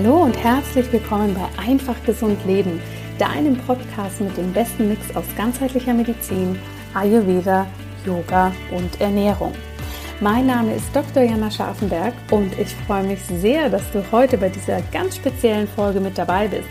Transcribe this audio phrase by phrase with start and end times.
[0.00, 2.80] Hallo und herzlich willkommen bei Einfach Gesund Leben,
[3.18, 6.56] deinem Podcast mit dem besten Mix aus ganzheitlicher Medizin,
[6.94, 7.66] Ayurveda,
[8.06, 9.52] Yoga und Ernährung.
[10.20, 11.24] Mein Name ist Dr.
[11.24, 15.98] Jana Scharfenberg und ich freue mich sehr, dass du heute bei dieser ganz speziellen Folge
[15.98, 16.68] mit dabei bist.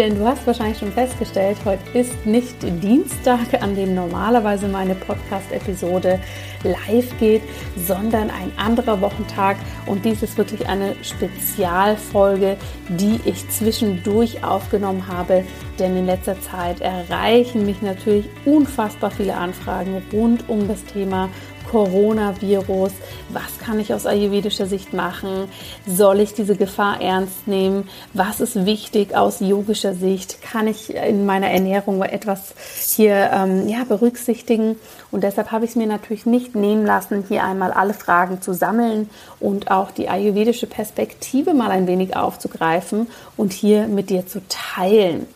[0.00, 6.18] Denn du hast wahrscheinlich schon festgestellt, heute ist nicht Dienstag, an dem normalerweise meine Podcast-Episode
[6.62, 7.42] live geht,
[7.76, 9.58] sondern ein anderer Wochentag.
[9.84, 12.56] Und dies ist wirklich eine Spezialfolge,
[12.88, 15.44] die ich zwischendurch aufgenommen habe.
[15.78, 21.28] Denn in letzter Zeit erreichen mich natürlich unfassbar viele Anfragen rund um das Thema
[21.70, 22.92] Coronavirus.
[23.28, 25.48] Was kann ich aus ayurvedischer Sicht machen?
[25.86, 27.88] Soll ich diese Gefahr ernst nehmen?
[28.12, 30.42] Was ist wichtig aus yogischer Sicht?
[30.42, 32.54] Kann ich in meiner Ernährung etwas
[32.86, 34.76] hier ähm, ja, berücksichtigen?
[35.10, 38.52] Und deshalb habe ich es mir natürlich nicht nehmen lassen, hier einmal alle Fragen zu
[38.52, 44.40] sammeln und auch die ayurvedische Perspektive mal ein wenig aufzugreifen und hier mit dir zu
[44.48, 45.26] teilen.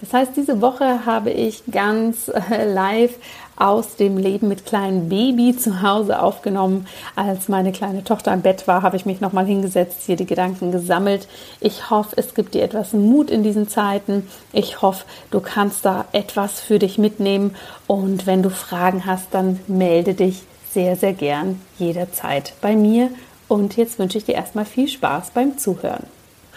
[0.00, 3.14] Das heißt, diese Woche habe ich ganz äh, live
[3.60, 6.86] aus dem Leben mit kleinem Baby zu Hause aufgenommen.
[7.14, 10.72] Als meine kleine Tochter im Bett war, habe ich mich nochmal hingesetzt, hier die Gedanken
[10.72, 11.28] gesammelt.
[11.60, 14.26] Ich hoffe, es gibt dir etwas Mut in diesen Zeiten.
[14.52, 17.54] Ich hoffe, du kannst da etwas für dich mitnehmen.
[17.86, 23.10] Und wenn du Fragen hast, dann melde dich sehr, sehr gern jederzeit bei mir.
[23.46, 26.04] Und jetzt wünsche ich dir erstmal viel Spaß beim Zuhören.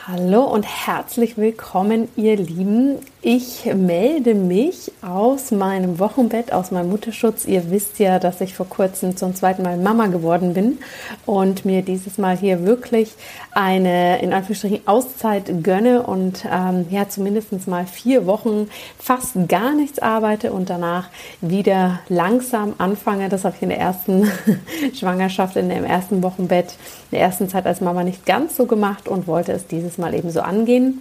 [0.07, 2.99] Hallo und herzlich willkommen, ihr Lieben.
[3.25, 7.45] Ich melde mich aus meinem Wochenbett, aus meinem Mutterschutz.
[7.45, 10.79] Ihr wisst ja, dass ich vor kurzem zum zweiten Mal Mama geworden bin
[11.25, 13.13] und mir dieses Mal hier wirklich
[13.53, 18.67] eine, in Anführungsstrichen, Auszeit gönne und ähm, ja, zumindest mal vier Wochen
[18.99, 21.07] fast gar nichts arbeite und danach
[21.39, 23.29] wieder langsam anfange.
[23.29, 24.29] Das habe ich in der ersten
[24.93, 26.75] Schwangerschaft, in dem ersten Wochenbett,
[27.09, 30.13] in der ersten Zeit als Mama nicht ganz so gemacht und wollte es dieses Mal
[30.13, 30.99] eben so angehen.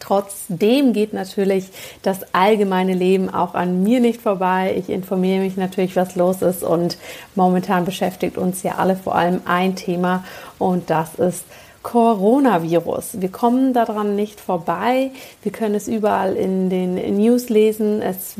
[0.00, 1.68] Trotzdem geht natürlich
[2.02, 4.74] das allgemeine Leben auch an mir nicht vorbei.
[4.76, 6.98] Ich informiere mich natürlich, was los ist und
[7.34, 10.24] momentan beschäftigt uns ja alle vor allem ein Thema
[10.58, 11.44] und das ist
[11.82, 13.22] Coronavirus.
[13.22, 15.12] Wir kommen daran nicht vorbei.
[15.42, 18.02] Wir können es überall in den News lesen.
[18.02, 18.34] Es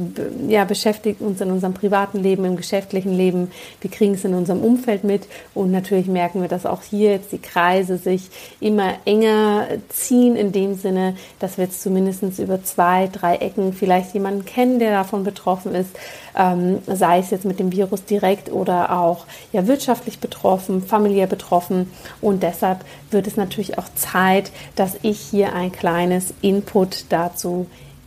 [0.46, 3.50] ja, beschäftigt uns in unserem privaten Leben, im geschäftlichen Leben.
[3.80, 5.26] Wir kriegen es in unserem Umfeld mit.
[5.54, 8.28] Und natürlich merken wir, dass auch hier jetzt die Kreise sich
[8.60, 14.12] immer enger ziehen, in dem Sinne, dass wir jetzt zumindest über zwei, drei Ecken vielleicht
[14.12, 15.96] jemanden kennen, der davon betroffen ist
[16.36, 21.90] ähm, sei es jetzt mit dem Virus direkt oder auch ja, wirtschaftlich betroffen, familiär betroffen.
[22.20, 27.66] Und deshalb wird es natürlich auch Zeit, dass ich hier ein kleines Input dazu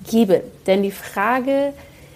[0.09, 0.43] gebe.
[0.67, 1.73] Denn die Frage,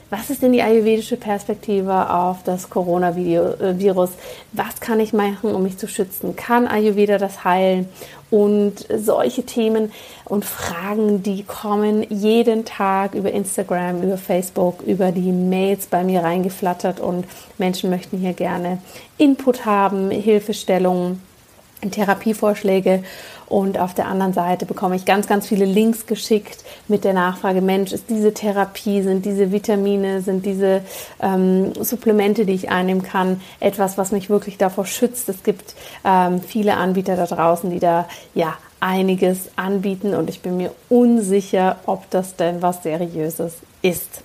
[0.09, 4.11] was ist denn die ayurvedische Perspektive auf das Coronavirus?
[4.53, 6.37] Was kann ich machen, um mich zu schützen?
[6.37, 7.89] Kann Ayurveda das heilen?
[8.29, 9.91] Und solche Themen
[10.23, 16.23] und Fragen, die kommen jeden Tag über Instagram, über Facebook, über die Mails bei mir
[16.23, 17.25] reingeflattert und
[17.57, 18.79] Menschen möchten hier gerne
[19.17, 21.21] Input haben, Hilfestellungen,
[21.81, 23.03] Therapievorschläge
[23.47, 27.61] und auf der anderen Seite bekomme ich ganz, ganz viele Links geschickt mit der Nachfrage,
[27.61, 30.81] Mensch, ist diese Therapie, sind diese Vitamine, sind diese
[31.21, 35.29] ähm, Supplemente, die ich einnehmen kann, etwas, was mich wirklich davor schützt.
[35.29, 40.57] Es gibt ähm, viele Anbieter da draußen, die da ja einiges anbieten und ich bin
[40.57, 44.21] mir unsicher, ob das denn was Seriöses ist.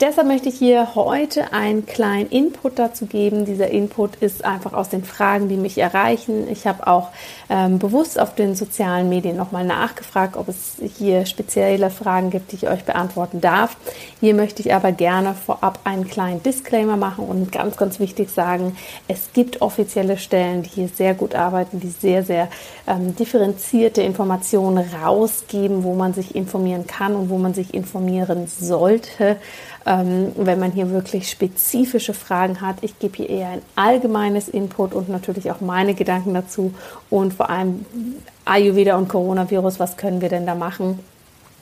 [0.00, 3.44] Deshalb möchte ich hier heute einen kleinen Input dazu geben.
[3.44, 6.48] Dieser Input ist einfach aus den Fragen, die mich erreichen.
[6.50, 7.10] Ich habe auch
[7.48, 12.56] ähm, bewusst auf den sozialen Medien nochmal nachgefragt, ob es hier spezielle Fragen gibt, die
[12.56, 13.76] ich euch beantworten darf.
[14.18, 18.76] Hier möchte ich aber gerne vorab einen kleinen Disclaimer machen und ganz, ganz wichtig sagen,
[19.06, 22.48] es gibt offizielle Stellen, die hier sehr gut arbeiten, die sehr, sehr
[22.88, 29.36] ähm, differenzierte Informationen rausgeben, wo man sich informieren kann und wo man sich informieren sollte
[29.86, 32.76] ähm, wenn man hier wirklich spezifische Fragen hat.
[32.82, 36.72] Ich gebe hier eher ein allgemeines Input und natürlich auch meine Gedanken dazu
[37.10, 37.84] und vor allem
[38.44, 40.98] Ayurveda und Coronavirus, was können wir denn da machen?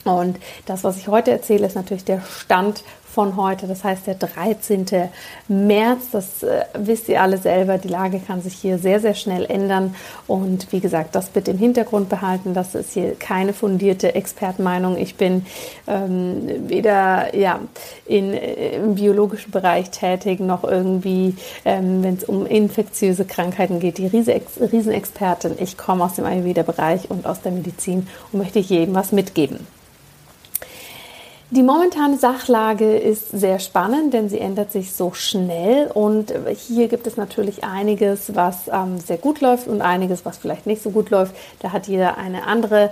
[0.04, 2.82] Und das, was ich heute erzähle, ist natürlich der Stand
[3.12, 4.87] von heute, das heißt der 13.
[5.49, 6.10] März.
[6.12, 7.76] Das äh, wisst ihr alle selber.
[7.76, 9.94] Die Lage kann sich hier sehr, sehr schnell ändern.
[10.26, 12.54] Und wie gesagt, das bitte im Hintergrund behalten.
[12.54, 14.96] Das ist hier keine fundierte Expertenmeinung.
[14.96, 15.44] Ich bin
[15.87, 17.60] ähm, weder ja,
[18.06, 23.99] in, äh, im biologischen Bereich tätig, noch irgendwie, ähm, wenn es um infektiöse Krankheiten geht,
[23.99, 25.56] die Riesenexpertin.
[25.58, 29.66] Ich komme aus dem Ayurveda-Bereich und aus der Medizin und möchte jedem was mitgeben.
[31.54, 37.06] Die momentane Sachlage ist sehr spannend, denn sie ändert sich so schnell und hier gibt
[37.06, 41.10] es natürlich einiges, was ähm, sehr gut läuft und einiges, was vielleicht nicht so gut
[41.10, 41.34] läuft.
[41.60, 42.90] Da hat jeder eine andere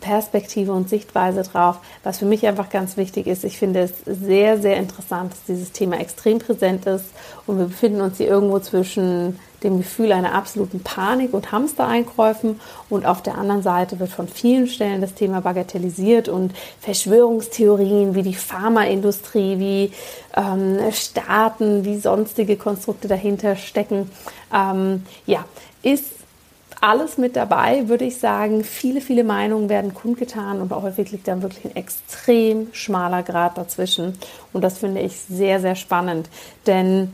[0.00, 1.80] Perspektive und Sichtweise drauf.
[2.02, 5.72] Was für mich einfach ganz wichtig ist, ich finde es sehr, sehr interessant, dass dieses
[5.72, 7.04] Thema extrem präsent ist
[7.46, 13.06] und wir befinden uns hier irgendwo zwischen dem Gefühl einer absoluten Panik und Hamstereinkäufen und
[13.06, 18.34] auf der anderen Seite wird von vielen Stellen das Thema bagatellisiert und Verschwörungstheorien wie die
[18.34, 19.92] Pharmaindustrie, wie
[20.36, 24.10] ähm, Staaten, wie sonstige Konstrukte dahinter stecken.
[24.54, 25.44] Ähm, ja,
[25.82, 26.18] ist
[26.80, 28.62] alles mit dabei, würde ich sagen.
[28.62, 34.16] Viele, viele Meinungen werden kundgetan und häufig liegt dann wirklich ein extrem schmaler Grad dazwischen.
[34.52, 36.28] Und das finde ich sehr, sehr spannend,
[36.66, 37.12] denn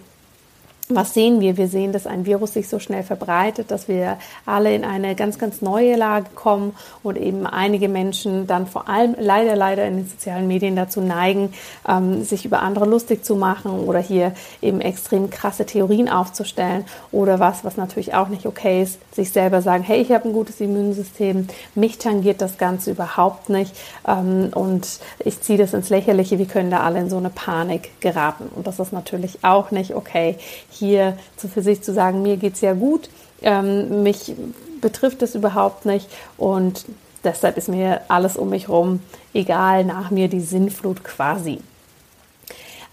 [0.91, 1.57] was sehen wir?
[1.57, 5.39] Wir sehen, dass ein Virus sich so schnell verbreitet, dass wir alle in eine ganz,
[5.39, 10.07] ganz neue Lage kommen und eben einige Menschen dann vor allem leider, leider in den
[10.07, 11.55] sozialen Medien dazu neigen,
[11.89, 17.41] ähm, sich über andere lustig zu machen oder hier eben extrem krasse Theorien aufzustellen oder
[17.41, 20.61] was, was natürlich auch nicht okay ist, sich selber sagen, hey, ich habe ein gutes
[20.61, 23.75] Immunsystem, mich tangiert das Ganze überhaupt nicht
[24.07, 27.99] ähm, und ich ziehe das ins Lächerliche, wir können da alle in so eine Panik
[28.03, 30.37] geraten und das ist natürlich auch nicht okay
[30.75, 33.09] hier zu, für sich zu sagen, mir geht es ja gut,
[33.43, 34.35] ähm, mich
[34.81, 36.85] betrifft es überhaupt nicht und
[37.23, 39.01] deshalb ist mir alles um mich herum
[39.33, 41.61] egal, nach mir die Sinnflut quasi.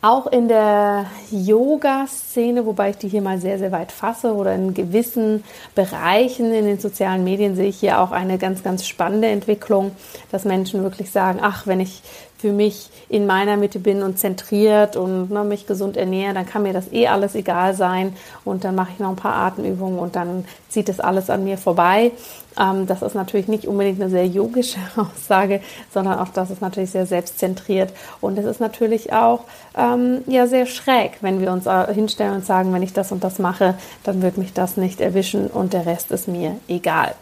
[0.04, 4.74] Auch in der Yoga-Szene, wobei ich die hier mal sehr, sehr weit fasse, oder in
[4.74, 5.44] gewissen
[5.76, 9.92] Bereichen in den sozialen Medien sehe ich hier auch eine ganz, ganz spannende Entwicklung,
[10.32, 12.02] dass Menschen wirklich sagen, ach, wenn ich
[12.42, 16.64] für mich in meiner Mitte bin und zentriert und ne, mich gesund ernähre, dann kann
[16.64, 20.16] mir das eh alles egal sein und dann mache ich noch ein paar Atemübungen und
[20.16, 22.12] dann zieht das alles an mir vorbei.
[22.60, 25.62] Ähm, das ist natürlich nicht unbedingt eine sehr yogische Aussage,
[25.94, 29.42] sondern auch das ist natürlich sehr selbstzentriert und es ist natürlich auch
[29.78, 33.24] ähm, ja sehr schräg, wenn wir uns äh, hinstellen und sagen, wenn ich das und
[33.24, 37.14] das mache, dann wird mich das nicht erwischen und der Rest ist mir egal.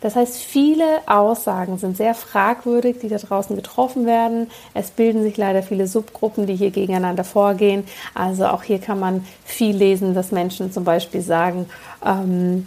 [0.00, 4.50] Das heißt, viele Aussagen sind sehr fragwürdig, die da draußen getroffen werden.
[4.74, 7.84] Es bilden sich leider viele Subgruppen, die hier gegeneinander vorgehen.
[8.14, 11.66] Also auch hier kann man viel lesen, dass Menschen zum Beispiel sagen,
[12.04, 12.66] ähm,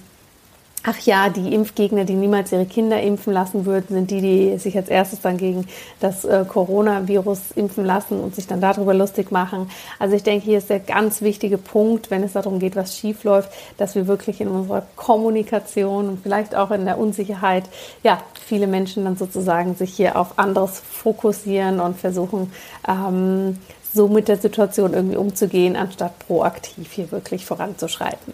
[0.86, 4.76] Ach ja, die Impfgegner, die niemals ihre Kinder impfen lassen würden, sind die, die sich
[4.76, 5.66] als erstes dann gegen
[6.02, 9.70] das äh, Coronavirus impfen lassen und sich dann darüber lustig machen.
[9.98, 13.24] Also ich denke, hier ist der ganz wichtige Punkt, wenn es darum geht, was schief
[13.24, 17.64] läuft, dass wir wirklich in unserer Kommunikation und vielleicht auch in der Unsicherheit,
[18.04, 22.52] ja, viele Menschen dann sozusagen sich hier auf anderes fokussieren und versuchen,
[22.90, 23.58] ähm,
[23.94, 28.34] so mit der Situation irgendwie umzugehen, anstatt proaktiv hier wirklich voranzuschreiten.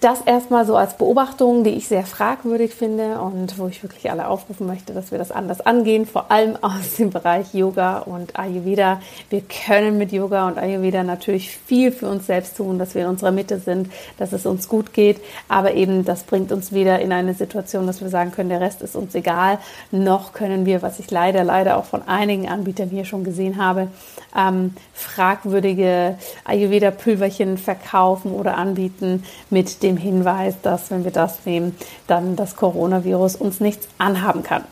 [0.00, 4.28] Das erstmal so als Beobachtung, die ich sehr fragwürdig finde und wo ich wirklich alle
[4.28, 9.02] aufrufen möchte, dass wir das anders angehen, vor allem aus dem Bereich Yoga und Ayurveda.
[9.28, 13.08] Wir können mit Yoga und Ayurveda natürlich viel für uns selbst tun, dass wir in
[13.08, 17.12] unserer Mitte sind, dass es uns gut geht, aber eben das bringt uns wieder in
[17.12, 19.58] eine Situation, dass wir sagen können, der Rest ist uns egal,
[19.90, 23.88] noch können wir, was ich leider, leider auch von einigen Anbietern hier schon gesehen habe,
[24.34, 31.76] ähm, fragwürdige Ayurveda-Pülverchen verkaufen oder anbieten mit dem dem Hinweis, dass wenn wir das nehmen,
[32.06, 34.64] dann das Coronavirus uns nichts anhaben kann.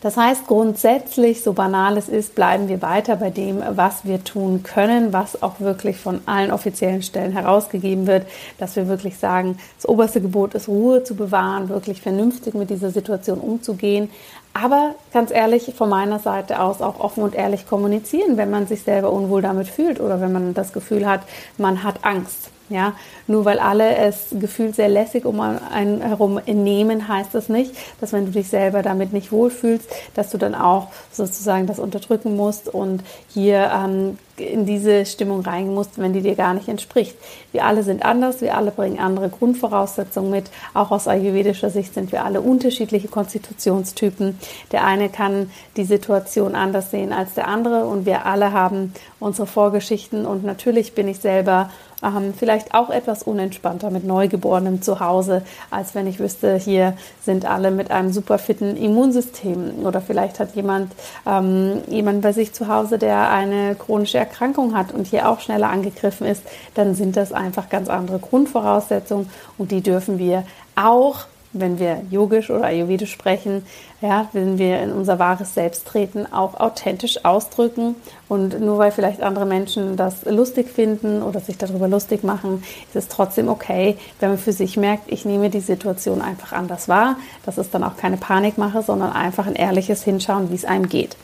[0.00, 4.62] Das heißt, grundsätzlich, so banal es ist, bleiben wir weiter bei dem, was wir tun
[4.62, 8.24] können, was auch wirklich von allen offiziellen Stellen herausgegeben wird,
[8.58, 12.90] dass wir wirklich sagen, das oberste Gebot ist, Ruhe zu bewahren, wirklich vernünftig mit dieser
[12.90, 14.08] Situation umzugehen.
[14.54, 18.82] Aber ganz ehrlich, von meiner Seite aus auch offen und ehrlich kommunizieren, wenn man sich
[18.82, 21.22] selber unwohl damit fühlt oder wenn man das Gefühl hat,
[21.58, 22.50] man hat Angst.
[22.70, 22.92] Ja,
[23.26, 28.12] nur weil alle es gefühlt sehr lässig um einen herum nehmen, heißt das nicht, dass
[28.12, 32.68] wenn du dich selber damit nicht wohlfühlst, dass du dann auch sozusagen das unterdrücken musst
[32.68, 37.16] und hier ähm, in diese Stimmung rein musst, wenn die dir gar nicht entspricht.
[37.52, 40.50] Wir alle sind anders, wir alle bringen andere Grundvoraussetzungen mit.
[40.74, 44.38] Auch aus ayurvedischer Sicht sind wir alle unterschiedliche Konstitutionstypen.
[44.72, 49.46] Der eine kann die Situation anders sehen als der andere und wir alle haben unsere
[49.46, 51.70] Vorgeschichten und natürlich bin ich selber
[52.02, 57.44] ähm, vielleicht auch etwas unentspannter mit Neugeborenem zu Hause, als wenn ich wüsste, hier sind
[57.44, 59.84] alle mit einem super fitten Immunsystem.
[59.84, 60.92] Oder vielleicht hat jemand
[61.26, 65.70] ähm, jemand bei sich zu Hause, der eine chronische Erkrankung hat und hier auch schneller
[65.70, 66.42] angegriffen ist,
[66.74, 70.44] dann sind das einfach ganz andere Grundvoraussetzungen und die dürfen wir
[70.76, 73.64] auch wenn wir yogisch oder ayurvedisch sprechen,
[74.00, 77.96] ja, wenn wir in unser wahres Selbst treten, auch authentisch ausdrücken.
[78.28, 82.96] Und nur weil vielleicht andere Menschen das lustig finden oder sich darüber lustig machen, ist
[82.96, 87.16] es trotzdem okay, wenn man für sich merkt, ich nehme die Situation einfach anders wahr.
[87.44, 91.16] Das ist dann auch keine Panikmache, sondern einfach ein ehrliches Hinschauen, wie es einem geht.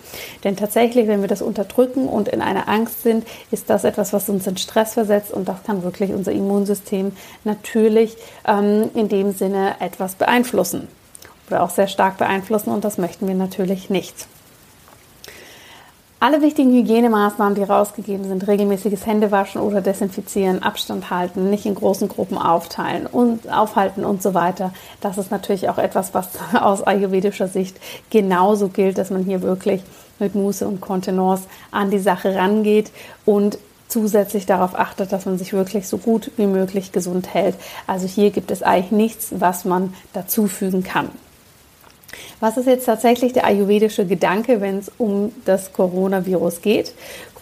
[0.43, 4.29] Denn tatsächlich, wenn wir das unterdrücken und in einer Angst sind, ist das etwas, was
[4.29, 7.13] uns in Stress versetzt und das kann wirklich unser Immunsystem
[7.45, 8.17] natürlich
[8.47, 10.89] ähm, in dem Sinne etwas beeinflussen
[11.49, 14.27] oder auch sehr stark beeinflussen und das möchten wir natürlich nicht.
[16.25, 22.09] Alle wichtigen Hygienemaßnahmen, die rausgegeben sind, regelmäßiges Händewaschen oder Desinfizieren, Abstand halten, nicht in großen
[22.09, 24.73] Gruppen aufteilen und aufhalten und so weiter.
[25.03, 27.79] Das ist natürlich auch etwas, was aus ayurvedischer Sicht
[28.09, 29.83] genauso gilt, dass man hier wirklich
[30.19, 32.91] mit Muße und Kontenance an die Sache rangeht
[33.27, 37.55] und zusätzlich darauf achtet, dass man sich wirklich so gut wie möglich gesund hält.
[37.87, 41.11] Also hier gibt es eigentlich nichts, was man dazufügen kann.
[42.41, 46.93] Was ist jetzt tatsächlich der ayurvedische Gedanke, wenn es um das Coronavirus geht?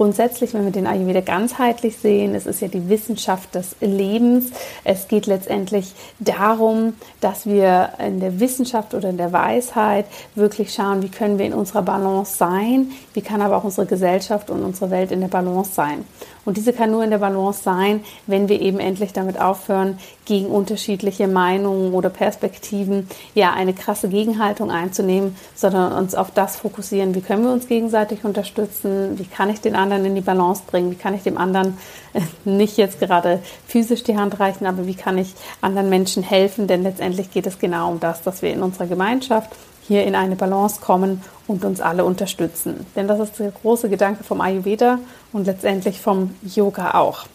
[0.02, 4.50] Grundsätzlich, wenn wir den Ayurveda ganzheitlich sehen, es ist ja die Wissenschaft des Lebens.
[4.82, 11.04] Es geht letztendlich darum, dass wir in der Wissenschaft oder in der Weisheit wirklich schauen,
[11.04, 14.90] wie können wir in unserer Balance sein, wie kann aber auch unsere Gesellschaft und unsere
[14.90, 16.04] Welt in der Balance sein.
[16.44, 20.46] Und diese kann nur in der Balance sein, wenn wir eben endlich damit aufhören, gegen
[20.46, 27.20] unterschiedliche Meinungen oder Perspektiven ja eine krasse Gegenhaltung einzunehmen, sondern uns auf das fokussieren, wie
[27.20, 30.96] können wir uns gegenseitig unterstützen, wie kann ich den anderen in die Balance bringen, wie
[30.96, 31.78] kann ich dem anderen
[32.12, 36.66] äh, nicht jetzt gerade physisch die Hand reichen, aber wie kann ich anderen Menschen helfen,
[36.66, 39.50] denn letztendlich geht es genau um das, dass wir in unserer Gemeinschaft
[39.86, 42.86] hier in eine Balance kommen und uns alle unterstützen.
[42.96, 44.98] Denn das ist der große Gedanke vom Ayurveda
[45.32, 47.26] und letztendlich vom Yoga auch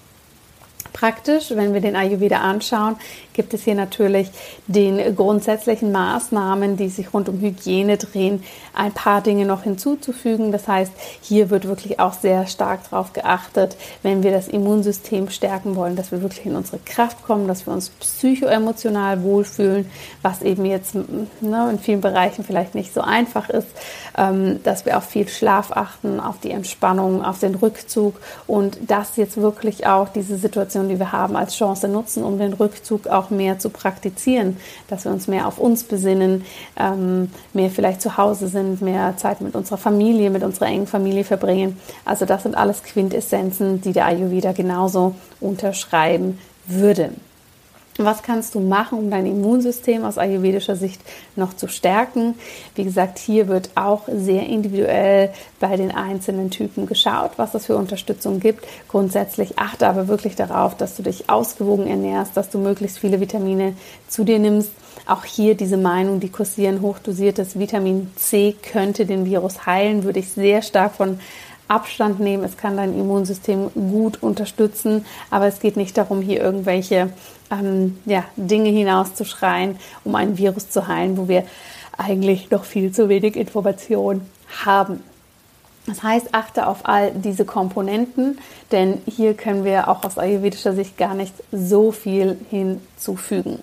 [0.98, 1.52] praktisch.
[1.52, 2.96] Wenn wir den Ayurveda anschauen,
[3.34, 4.30] gibt es hier natürlich
[4.66, 10.52] den grundsätzlichen Maßnahmen, die sich rund um Hygiene drehen, ein paar Dinge noch hinzuzufügen.
[10.52, 15.76] Das heißt, hier wird wirklich auch sehr stark darauf geachtet, wenn wir das Immunsystem stärken
[15.76, 19.90] wollen, dass wir wirklich in unsere Kraft kommen, dass wir uns psychoemotional wohlfühlen,
[20.24, 23.68] was eben jetzt ne, in vielen Bereichen vielleicht nicht so einfach ist,
[24.18, 29.16] ähm, dass wir auf viel Schlaf achten, auf die Entspannung, auf den Rückzug und das
[29.16, 33.30] jetzt wirklich auch diese Situation die wir haben, als Chance nutzen, um den Rückzug auch
[33.30, 36.46] mehr zu praktizieren, dass wir uns mehr auf uns besinnen,
[36.78, 41.24] ähm, mehr vielleicht zu Hause sind, mehr Zeit mit unserer Familie, mit unserer engen Familie
[41.24, 41.80] verbringen.
[42.06, 47.12] Also das sind alles Quintessenzen, die der Ayurveda genauso unterschreiben würde.
[47.98, 51.02] Was kannst du machen, um dein Immunsystem aus ayurvedischer Sicht
[51.36, 52.36] noch zu stärken?
[52.76, 57.76] Wie gesagt, hier wird auch sehr individuell bei den einzelnen Typen geschaut, was es für
[57.76, 58.68] Unterstützung gibt.
[58.88, 63.74] Grundsätzlich achte aber wirklich darauf, dass du dich ausgewogen ernährst, dass du möglichst viele Vitamine
[64.08, 64.72] zu dir nimmst.
[65.08, 70.30] Auch hier diese Meinung, die kursieren, hochdosiertes Vitamin C könnte den Virus heilen, würde ich
[70.30, 71.20] sehr stark von
[71.68, 72.44] Abstand nehmen.
[72.44, 77.10] Es kann dein Immunsystem gut unterstützen, aber es geht nicht darum, hier irgendwelche
[77.52, 81.44] ähm, ja, Dinge hinauszuschreien, um ein Virus zu heilen, wo wir
[81.98, 84.22] eigentlich noch viel zu wenig Information
[84.66, 85.04] haben.
[85.88, 88.38] Das heißt, achte auf all diese Komponenten,
[88.72, 93.60] denn hier können wir auch aus ayurvedischer Sicht gar nicht so viel hinzufügen.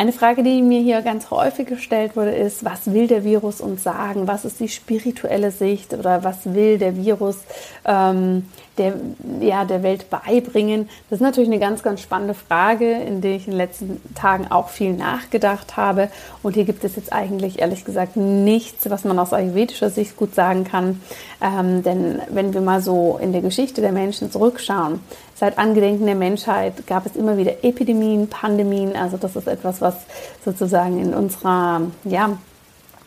[0.00, 3.82] Eine Frage, die mir hier ganz häufig gestellt wurde, ist, was will der Virus uns
[3.82, 4.26] sagen?
[4.26, 7.36] Was ist die spirituelle Sicht oder was will der Virus
[7.84, 8.46] ähm,
[8.80, 8.94] der,
[9.40, 10.88] ja, der Welt beibringen?
[11.08, 14.50] Das ist natürlich eine ganz, ganz spannende Frage, in der ich in den letzten Tagen
[14.50, 16.08] auch viel nachgedacht habe.
[16.42, 20.34] Und hier gibt es jetzt eigentlich ehrlich gesagt nichts, was man aus ayurvedischer Sicht gut
[20.34, 21.00] sagen kann.
[21.40, 25.00] Ähm, denn wenn wir mal so in der Geschichte der Menschen zurückschauen,
[25.34, 28.96] seit Angedenken der Menschheit gab es immer wieder Epidemien, Pandemien.
[28.96, 29.94] Also das ist etwas, was
[30.44, 32.38] sozusagen in unserer ja,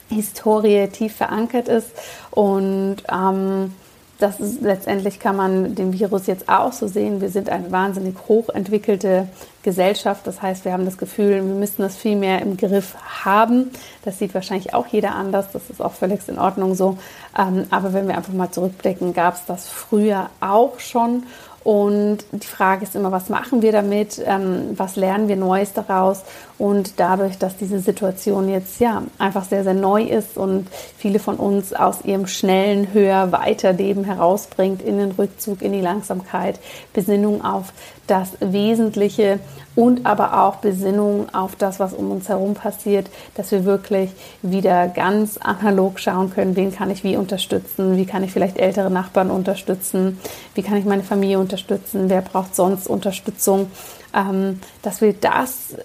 [0.10, 1.92] Historie tief verankert ist.
[2.32, 3.74] Und ähm,
[4.20, 7.20] das ist, letztendlich kann man den Virus jetzt auch so sehen.
[7.20, 9.28] Wir sind eine wahnsinnig hochentwickelte
[9.64, 10.28] Gesellschaft.
[10.28, 13.72] Das heißt, wir haben das Gefühl, wir müssten das viel mehr im Griff haben.
[14.06, 15.48] Das sieht wahrscheinlich auch jeder anders.
[15.52, 16.98] Das ist auch völlig in Ordnung so.
[17.38, 21.24] Ähm, aber wenn wir einfach mal zurückblicken, gab es das früher auch schon.
[21.64, 24.22] Und die Frage ist immer, was machen wir damit?
[24.26, 26.24] Ähm, was lernen wir Neues daraus?
[26.58, 30.68] Und dadurch, dass diese Situation jetzt ja einfach sehr, sehr neu ist und
[30.98, 35.82] viele von uns aus ihrem schnellen, höher, weiter Leben herausbringt in den Rückzug, in die
[35.82, 36.60] Langsamkeit,
[36.94, 37.72] Besinnung auf
[38.08, 39.40] das Wesentliche
[39.76, 44.12] und aber auch Besinnung auf das, was um uns herum passiert, dass wir wirklich
[44.42, 48.92] wieder ganz analog schauen können, wen kann ich wie unterstützen, wie kann ich vielleicht ältere
[48.92, 50.20] Nachbarn unterstützen,
[50.56, 53.72] wie kann ich meine Familie unterstützen, wer braucht sonst Unterstützung,
[54.16, 55.76] ähm, dass wir das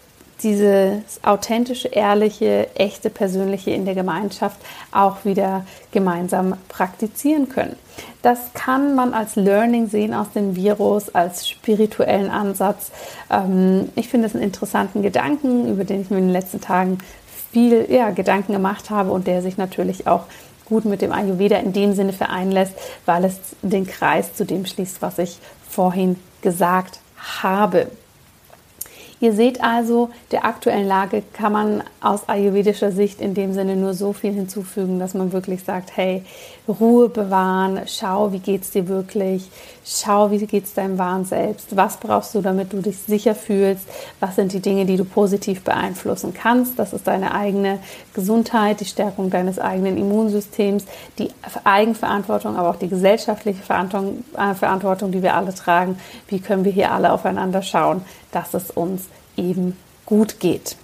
[0.42, 4.58] dieses authentische, ehrliche, echte, persönliche in der Gemeinschaft
[4.92, 7.76] auch wieder gemeinsam praktizieren können.
[8.22, 12.90] Das kann man als Learning sehen aus dem Virus, als spirituellen Ansatz.
[13.30, 16.98] Ähm, ich finde es einen interessanten Gedanken, über den ich mir in den letzten Tagen
[17.52, 20.24] viel ja, Gedanken gemacht habe und der sich natürlich auch
[20.66, 22.74] gut mit dem Ayurveda in dem Sinne vereinen lässt,
[23.06, 27.86] weil es den Kreis zu dem schließt, was ich vorhin gesagt habe.
[29.20, 33.94] Ihr seht also, der aktuellen Lage kann man aus ayurvedischer Sicht in dem Sinne nur
[33.94, 36.22] so viel hinzufügen, dass man wirklich sagt, hey,
[36.68, 39.50] Ruhe bewahren, schau, wie geht's dir wirklich,
[39.84, 43.88] schau, wie geht's deinem wahren Selbst, was brauchst du, damit du dich sicher fühlst,
[44.20, 47.78] was sind die Dinge, die du positiv beeinflussen kannst, das ist deine eigene
[48.14, 50.84] Gesundheit, die Stärkung deines eigenen Immunsystems,
[51.18, 51.30] die
[51.64, 55.98] Eigenverantwortung, aber auch die gesellschaftliche Verantwortung, äh, Verantwortung die wir alle tragen,
[56.28, 59.04] wie können wir hier alle aufeinander schauen, dass es uns
[59.36, 60.76] eben gut geht.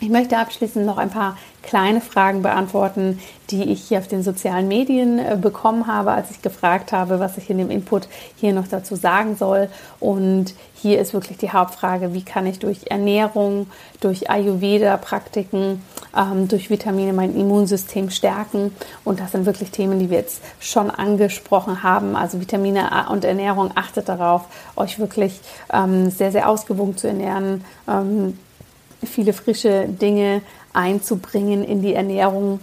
[0.00, 3.20] Ich möchte abschließend noch ein paar kleine Fragen beantworten,
[3.50, 7.38] die ich hier auf den sozialen Medien äh, bekommen habe, als ich gefragt habe, was
[7.38, 9.68] ich in dem Input hier noch dazu sagen soll.
[10.00, 13.68] Und hier ist wirklich die Hauptfrage, wie kann ich durch Ernährung,
[14.00, 15.82] durch Ayurveda-Praktiken,
[16.14, 18.74] ähm, durch Vitamine mein Immunsystem stärken.
[19.04, 22.16] Und das sind wirklich Themen, die wir jetzt schon angesprochen haben.
[22.16, 24.42] Also Vitamine und Ernährung, achtet darauf,
[24.76, 25.40] euch wirklich
[25.72, 27.64] ähm, sehr, sehr ausgewogen zu ernähren.
[27.88, 28.36] Ähm,
[29.06, 30.42] viele frische Dinge
[30.72, 32.60] einzubringen in die Ernährung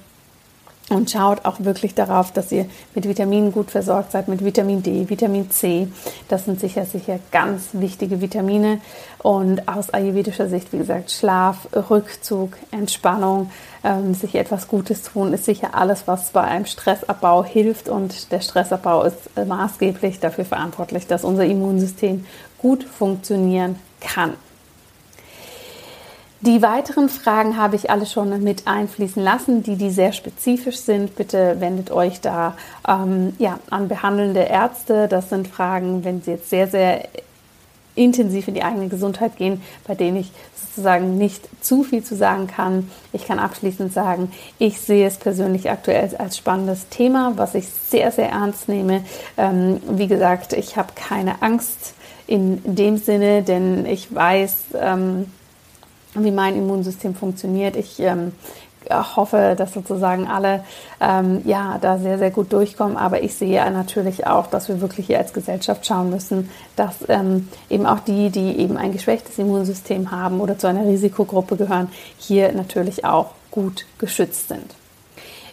[0.91, 5.07] und schaut auch wirklich darauf, dass ihr mit Vitaminen gut versorgt seid, mit Vitamin D,
[5.09, 5.87] Vitamin C.
[6.27, 8.81] Das sind sicher, sicher ganz wichtige Vitamine.
[9.19, 13.51] Und aus ayurvedischer Sicht, wie gesagt, Schlaf, Rückzug, Entspannung,
[13.85, 17.87] ähm, sich etwas Gutes tun, ist sicher alles, was bei einem Stressabbau hilft.
[17.87, 22.25] Und der Stressabbau ist äh, maßgeblich dafür verantwortlich, dass unser Immunsystem
[22.57, 24.33] gut funktionieren kann.
[26.43, 31.15] Die weiteren Fragen habe ich alle schon mit einfließen lassen, die, die sehr spezifisch sind.
[31.15, 32.57] Bitte wendet euch da
[32.87, 35.07] ähm, ja, an behandelnde Ärzte.
[35.07, 37.07] Das sind Fragen, wenn sie jetzt sehr, sehr
[37.93, 42.47] intensiv in die eigene Gesundheit gehen, bei denen ich sozusagen nicht zu viel zu sagen
[42.47, 42.89] kann.
[43.13, 48.11] Ich kann abschließend sagen, ich sehe es persönlich aktuell als spannendes Thema, was ich sehr,
[48.11, 49.03] sehr ernst nehme.
[49.37, 51.93] Ähm, wie gesagt, ich habe keine Angst
[52.25, 55.27] in dem Sinne, denn ich weiß, ähm,
[56.13, 57.75] wie mein Immunsystem funktioniert.
[57.75, 58.33] Ich ähm,
[58.89, 60.63] hoffe, dass sozusagen alle
[60.99, 62.97] ähm, ja da sehr, sehr gut durchkommen.
[62.97, 67.47] Aber ich sehe natürlich auch, dass wir wirklich hier als Gesellschaft schauen müssen, dass ähm,
[67.69, 72.51] eben auch die, die eben ein geschwächtes Immunsystem haben oder zu einer Risikogruppe gehören, hier
[72.51, 74.80] natürlich auch gut geschützt sind.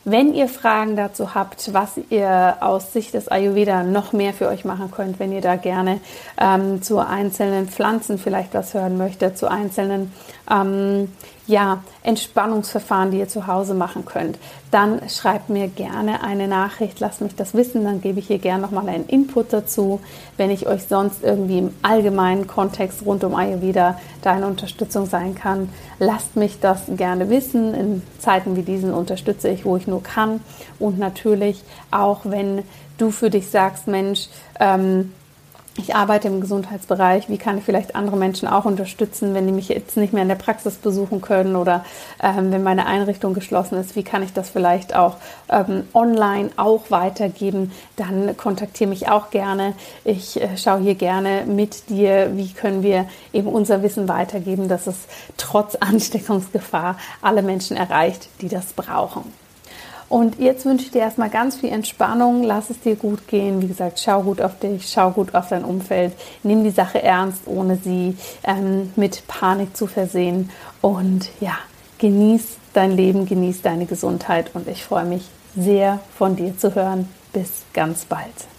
[0.04, 4.64] Wenn ihr Fragen dazu habt, was ihr aus Sicht des Ayurveda noch mehr für euch
[4.64, 6.00] machen könnt, wenn ihr da gerne
[6.40, 10.12] ähm, zu einzelnen Pflanzen vielleicht was hören möchtet, zu einzelnen
[10.50, 11.12] ähm,
[11.48, 14.38] ja, Entspannungsverfahren, die ihr zu Hause machen könnt,
[14.70, 18.62] dann schreibt mir gerne eine Nachricht, lasst mich das wissen, dann gebe ich hier gerne
[18.62, 19.98] nochmal einen Input dazu.
[20.36, 25.34] Wenn ich euch sonst irgendwie im allgemeinen Kontext rund um Ayurveda da eine Unterstützung sein
[25.34, 27.74] kann, lasst mich das gerne wissen.
[27.74, 30.40] In Zeiten wie diesen unterstütze ich, wo ich nur kann.
[30.78, 32.62] Und natürlich auch, wenn
[32.98, 34.28] du für dich sagst, Mensch,
[34.60, 35.14] ähm,
[35.78, 39.68] ich arbeite im Gesundheitsbereich, wie kann ich vielleicht andere Menschen auch unterstützen, wenn die mich
[39.68, 41.84] jetzt nicht mehr in der Praxis besuchen können oder
[42.22, 45.16] ähm, wenn meine Einrichtung geschlossen ist, wie kann ich das vielleicht auch
[45.48, 49.74] ähm, online auch weitergeben, dann kontaktiere mich auch gerne.
[50.04, 54.88] Ich äh, schaue hier gerne mit dir, wie können wir eben unser Wissen weitergeben, dass
[54.88, 59.47] es trotz Ansteckungsgefahr alle Menschen erreicht, die das brauchen.
[60.08, 63.60] Und jetzt wünsche ich dir erstmal ganz viel Entspannung, lass es dir gut gehen.
[63.60, 67.42] Wie gesagt, schau gut auf dich, schau gut auf dein Umfeld, nimm die Sache ernst,
[67.46, 70.50] ohne sie ähm, mit Panik zu versehen.
[70.80, 71.58] Und ja,
[71.98, 77.08] genieß dein Leben, genieß deine Gesundheit und ich freue mich sehr von dir zu hören.
[77.32, 78.57] Bis ganz bald.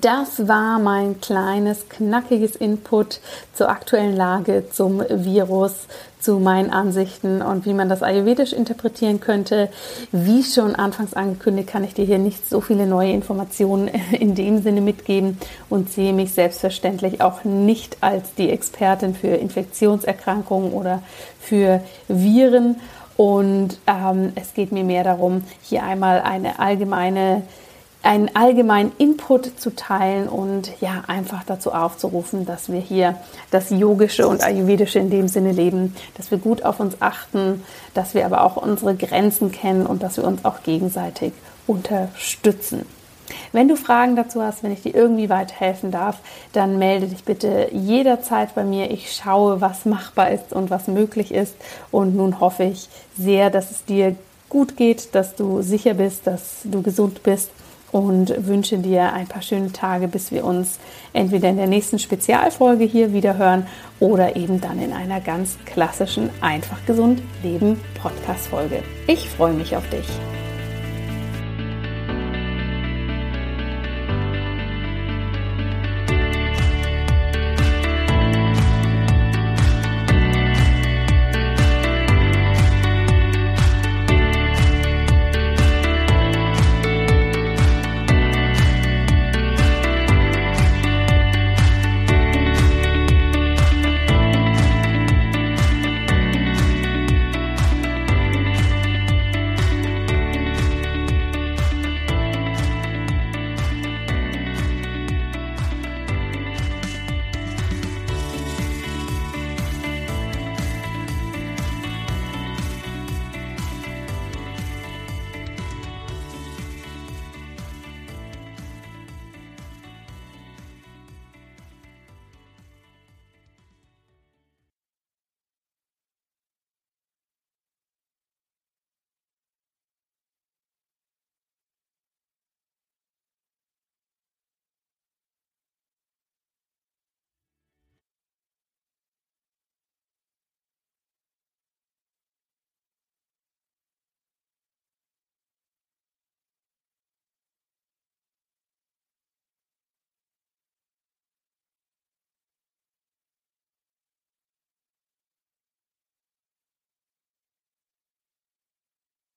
[0.00, 3.18] Das war mein kleines, knackiges Input
[3.52, 5.88] zur aktuellen Lage, zum Virus,
[6.20, 9.70] zu meinen Ansichten und wie man das ayurvedisch interpretieren könnte.
[10.12, 14.62] Wie schon anfangs angekündigt, kann ich dir hier nicht so viele neue Informationen in dem
[14.62, 21.02] Sinne mitgeben und sehe mich selbstverständlich auch nicht als die Expertin für Infektionserkrankungen oder
[21.40, 22.76] für Viren.
[23.16, 27.42] Und ähm, es geht mir mehr darum, hier einmal eine allgemeine
[28.08, 33.16] einen allgemeinen Input zu teilen und ja, einfach dazu aufzurufen, dass wir hier
[33.50, 38.14] das Yogische und Ayurvedische in dem Sinne leben, dass wir gut auf uns achten, dass
[38.14, 41.34] wir aber auch unsere Grenzen kennen und dass wir uns auch gegenseitig
[41.66, 42.86] unterstützen.
[43.52, 46.16] Wenn du Fragen dazu hast, wenn ich dir irgendwie weiterhelfen darf,
[46.54, 48.90] dann melde dich bitte jederzeit bei mir.
[48.90, 51.56] Ich schaue, was machbar ist und was möglich ist.
[51.90, 54.16] Und nun hoffe ich sehr, dass es dir
[54.48, 57.50] gut geht, dass du sicher bist, dass du gesund bist
[57.92, 60.78] und wünsche dir ein paar schöne Tage, bis wir uns
[61.12, 63.66] entweder in der nächsten Spezialfolge hier wieder hören
[64.00, 68.82] oder eben dann in einer ganz klassischen Einfach gesund Leben Podcast Folge.
[69.06, 70.06] Ich freue mich auf dich.